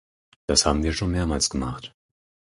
Das 0.47 0.65
haben 0.65 0.81
wir 0.81 0.93
schon 0.93 1.11
mehrmals 1.11 1.51
gemacht. 1.51 1.93